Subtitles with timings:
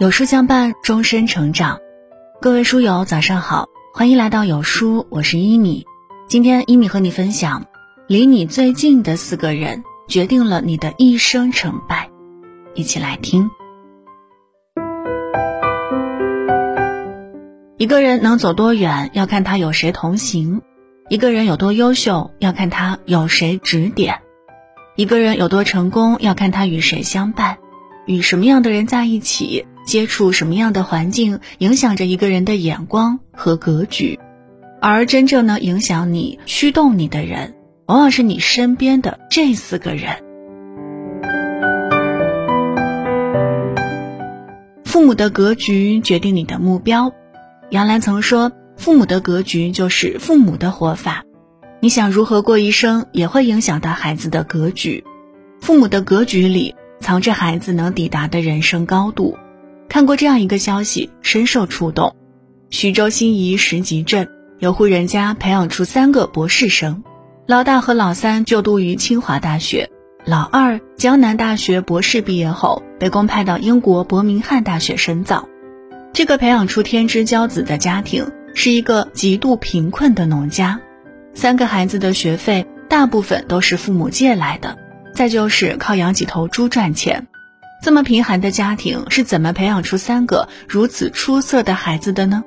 [0.00, 1.78] 有书相伴，终身成长。
[2.40, 5.86] 各位书友，早上好，欢迎来到有书，我是伊米。
[6.26, 7.64] 今天伊米和你分享，
[8.08, 12.10] 离你最近的四个人，决定了你的一生成败。
[12.74, 13.48] 一起来听。
[17.78, 20.60] 一个人能走多远，要看他有谁同行；
[21.08, 24.16] 一个人有多优秀，要看他有谁指点；
[24.96, 27.58] 一个人有多成功，要看他与谁相伴，
[28.06, 29.64] 与什么样的人在一起。
[29.84, 34.18] 接触什么样的环境，影响着一个人的眼光和格局，
[34.80, 37.54] 而真正能影响你、驱动你的人，
[37.86, 40.16] 往往是你身边的这四个人。
[44.84, 47.12] 父母的格局决定你的目标。
[47.70, 51.24] 杨澜曾说：“父母的格局就是父母的活法。”
[51.80, 55.04] 你想如何过一生，也会影响到孩子的格局。
[55.60, 59.36] 父母的格局里，藏着孩子能抵达的人生高度。
[59.88, 62.16] 看过这样一个消息，深受触动。
[62.70, 67.04] 徐州新沂石集镇有户人家培养出三个博士生，
[67.46, 69.90] 老大和老三就读于清华大学，
[70.24, 75.48] 老二江南大学博士毕业后被公派到英国伯明翰大学深造。
[76.12, 80.80] 这个培养出天之骄子的家庭是一个极度贫困的农家，
[81.34, 84.78] 三个孩子的学费大部分都是父母借来的，
[85.12, 87.26] 再就是靠养几头猪赚钱。
[87.82, 92.42] 这么贫寒的家庭是怎么培养出三个如此出色的孩子的呢？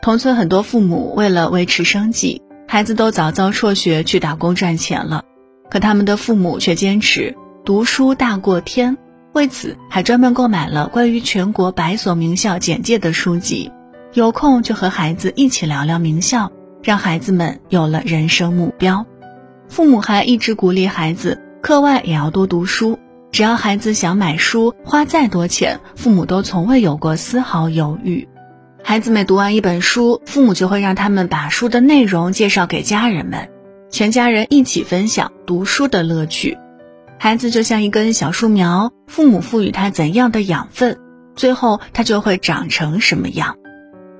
[0.00, 5.24] 同村很多父母为了维持生计，孩子都早早辍学去打工赚钱了，
[5.70, 8.96] 可他们的父母却坚持读书大过天，
[9.32, 13.70] 为此还专门购买了关于全国百所名校简介的书籍，
[14.14, 16.50] 有空就和孩子一起聊聊名校，
[16.82, 19.06] 让孩子们有了人生目标。
[19.68, 22.98] 父母还一直鼓励孩子课外也要多读书。
[23.32, 28.28] 只要孩子想买书，花再多钱，父母都从未有过丝毫犹豫。
[28.84, 33.48] 孩子每读完一本书，父母就会让他们把书的内容介绍给家人们，
[33.90, 36.58] 全家人一起分享读书的乐趣。
[37.18, 40.98] 孩子就像一根小树苗，父母赋予他怎样的养分，
[41.34, 43.56] 最后他就会长成什么样。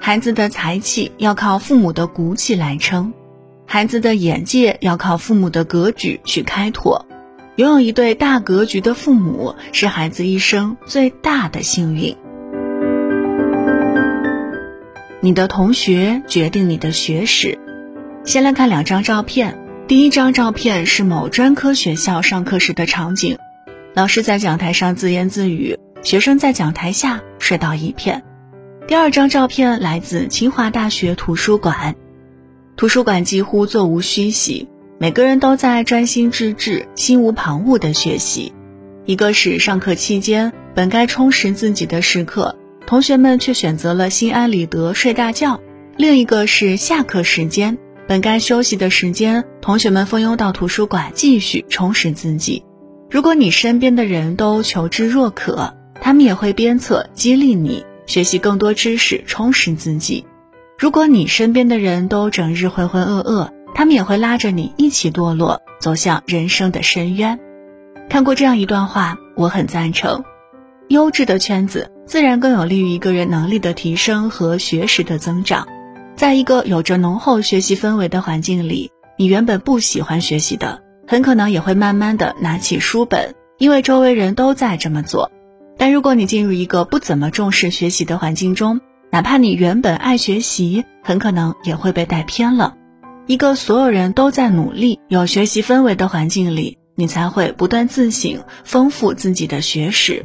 [0.00, 3.12] 孩子的才气要靠父母的骨气来撑，
[3.68, 7.06] 孩子的眼界要靠父母的格局去开拓。
[7.56, 12.14] 拥有一对大格局的父母，是孩子一生最大的幸运。
[15.22, 17.58] 你的同学决定你的学识。
[18.24, 19.58] 先来看两张照片。
[19.88, 23.38] 第一张照片是某专科学校上课时的场景，
[23.94, 28.22] 老师在讲台上自言自语，学生在讲台下睡到一片。
[28.86, 31.94] 第二张照片来自清华大学图书馆，
[32.76, 34.68] 图书馆几乎座无虚席。
[34.98, 38.54] 每个人都在专心致志、心无旁骛地学习。
[39.04, 45.60] 一个是上课期间本该充实自己的时刻，同学们却选择了心安理得睡大觉；
[45.98, 47.76] 另一个是下课时间
[48.08, 52.64] 本该休息的时间，同学们蜂拥到图书馆继续充实自己。
[53.10, 60.24] 如果你身边的人都求知若渴，他们也会鞭策激励你学习更多知识，充实自己；
[60.78, 67.38] 如果你身边的人都整日浑浑噩噩，他们也会拉着你一起堕落，走向人生的深渊。
[68.08, 70.24] 看过这样一段话，我很赞成：
[70.88, 75.68] 优质的圈子自然更有利于一个人能力的提升和学识的增长。
[76.16, 85.30] 在一个有着浓厚学习氛围的环境里，你原本不喜欢学习的，很可能也会慢慢的拿起书本，因为周围人都在这么做。
[85.76, 92.74] 但如果你进入一个不怎么重视学习的环境中，哪怕你原本爱学习，很可能也会被带偏了。
[93.26, 100.24] 一个所有人都在努力、有学习氛围的环境里，你才会不断自省，丰富自己的学识。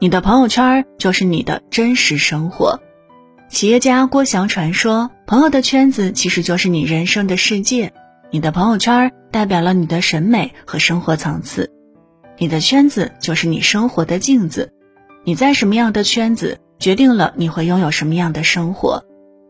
[0.00, 2.80] 你的朋友圈就是你的真实生活。
[3.48, 7.92] 企业家郭祥传说：“朋友的圈子其实就是你人生的世界。
[8.32, 11.70] 你的朋友圈代表了你的审美和生活层次，
[12.38, 14.72] 你的圈子就是你生活的镜子。
[15.22, 19.04] 你在什么样的圈子，决定了你会拥有什么样的生活。”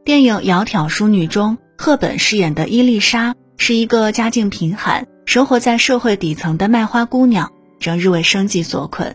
[0.09, 9.15] 电影《窈窕淑女》中，赫本饰演的伊丽莎是一个家境贫寒、生活在社会底层的卖花姑娘，整日为生计所困。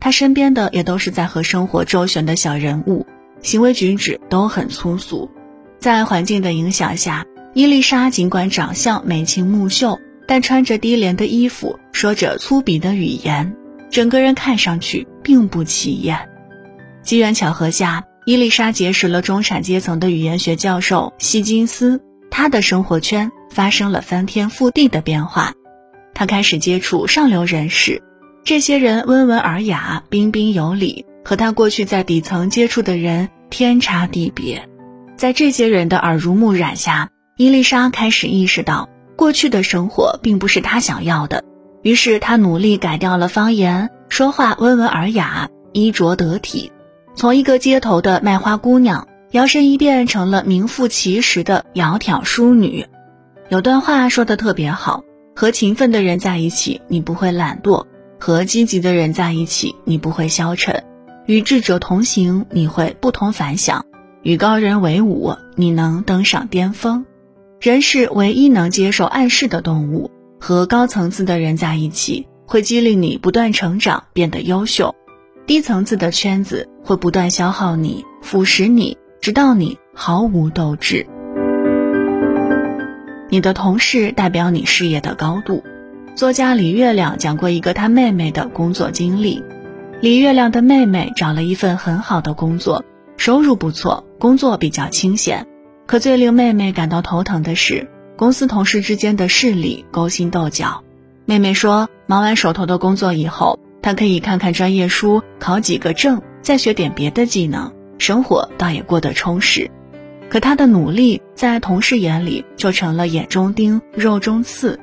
[0.00, 3.06] 她身边的也都是在和生活周旋的小人物，
[3.40, 5.30] 行为举止都很粗俗。
[5.78, 7.24] 在环境的影响下，
[7.54, 13.54] 伊丽莎尽管长相眉清目秀，但穿着低廉的衣服，说着粗鄙的语言，
[13.92, 16.28] 整个人看上去并不起眼。
[17.04, 18.02] 机缘巧合下。
[18.24, 25.54] 伊丽莎结识了中产阶层的语言学教授希金斯，他的生活圈发生了翻天覆地的变化。
[26.14, 28.00] 他开始接触上流人士，
[28.44, 34.68] 这些人温文尔雅、彬彬有礼，和他过去在底层接触的人天差地别。
[35.16, 41.42] 在这些人的耳濡目染下，伊丽莎开始意识到，过去的生活并不是她想要的。
[41.82, 46.70] 于是，她努力改掉了方言，说话温文尔雅，衣着得体，
[47.14, 52.86] 从一个街头的卖花姑娘，摇身一变成了名副其实的窈窕淑女。
[53.48, 55.04] 有段话说的特别好：
[55.36, 57.84] 和勤奋的人在一起，你不会懒惰。
[58.18, 60.74] 和积极的人在一起，你不会消沉；
[61.26, 63.82] 与智者同行，你会不同凡响；
[64.22, 67.04] 与高人为伍，你能登上巅峰。
[67.60, 70.10] 人是唯一能接受暗示的动物。
[70.40, 74.94] 和高层次的人在一起，会激励你不断成长，变得优秀；
[75.44, 81.04] 低层次的圈子会不断消耗你，腐蚀你，直到你毫无斗志。
[83.28, 85.64] 你的同事代表你事业的高度。
[86.14, 89.42] 作家李月亮讲过一个他妹妹的工作经历。
[90.00, 92.84] 李月亮的妹妹找了一份很好的工作，
[93.16, 95.46] 收入不错，工作比较清闲。
[95.86, 100.84] 可最令妹妹感到头疼的是，公司同事之间的势力勾心斗角。
[101.24, 109.68] 妹妹说，忙完手头的工作以后，他可以看看专业书，考几个证，再学点别的技能，生活倒也过得充实。
[110.30, 114.78] 可他的努力在同事眼里就成了眼中钉、肉中刺。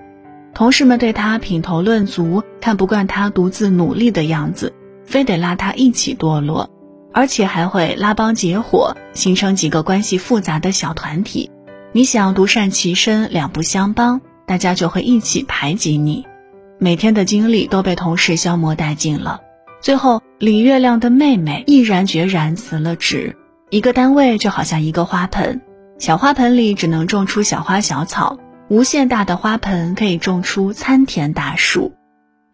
[0.54, 4.74] 同事们对他品头论足，看不惯他独自努力的样子，
[5.06, 6.70] 非得拉他一起堕落，
[7.14, 11.50] 而且还会拉帮结伙，形成几个关系复杂的小团体。
[11.94, 16.26] 你想独善其身，两不相帮，大家就会一起排挤你。
[16.82, 19.42] 每天的精力都被同事消磨殆尽了。
[19.82, 23.36] 最后，李月亮的妹妹毅然决然辞了职。
[23.70, 25.60] 一个单位就好像一个花盆，
[26.00, 28.40] 小花盆里只能种出小花小草。
[28.70, 31.92] 无限大的花盆可以种出参天大树，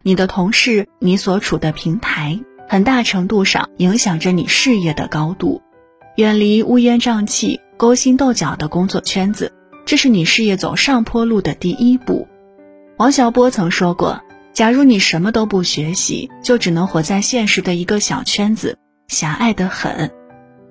[0.02, 5.62] 你的同事，你所处的平台，很大程度上影响着你事业的高度。
[6.16, 9.54] 远离乌烟瘴气、勾心斗角的工作圈子，
[9.86, 12.28] 这是你事业走上坡路的第一步。
[12.98, 14.22] 王小波曾说过
[14.54, 18.78] ：“假如你什么都不学习，就只能活在现实的一个小圈子，
[19.10, 20.10] 狭隘的很。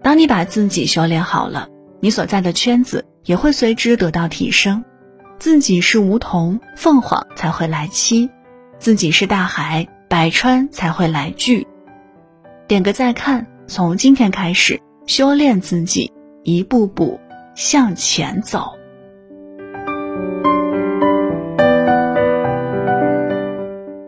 [0.03, 1.69] 当你把自己修炼好了，
[2.01, 4.83] 你所在的圈子也会随之得到提升。”
[5.39, 8.31] 自己是梧桐，凤凰才会来栖；
[8.79, 11.67] 自己是大海，百川才会来聚。
[12.67, 16.11] 点个再看，从今天开始修炼自己，
[16.43, 17.21] 一步步
[17.55, 18.73] 向前走。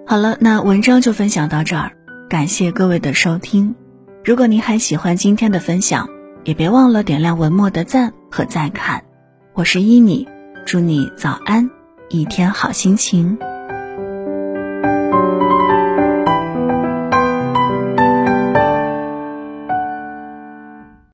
[0.09, 1.91] 好了，那文章就分享到这儿，
[2.29, 3.75] 感谢各位的收听。
[4.25, 6.09] 如果您还喜欢今天的分享，
[6.45, 9.03] 也别忘了点亮文末的赞和再看。
[9.53, 10.29] 我是依米。
[10.65, 11.69] 祝你早安，
[12.09, 13.37] 一天好心情。